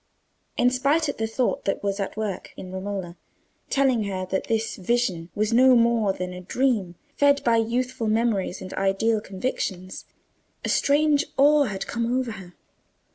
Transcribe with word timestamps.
In 0.57 0.71
spite 0.71 1.07
of 1.09 1.17
the 1.17 1.27
thought 1.27 1.65
that 1.65 1.83
was 1.83 1.99
at 1.99 2.17
work 2.17 2.53
in 2.57 2.71
Romola, 2.71 3.17
telling 3.69 4.05
her 4.05 4.25
that 4.31 4.45
this 4.45 4.77
vision 4.77 5.29
was 5.35 5.53
no 5.53 5.75
more 5.75 6.11
than 6.11 6.33
a 6.33 6.41
dream, 6.41 6.95
fed 7.15 7.43
by 7.43 7.57
youthful 7.57 8.07
memories 8.07 8.63
and 8.63 8.73
ideal 8.73 9.21
convictions, 9.21 10.05
a 10.65 10.69
strange 10.69 11.25
awe 11.37 11.65
had 11.65 11.85
come 11.85 12.17
over 12.19 12.31
her. 12.31 12.55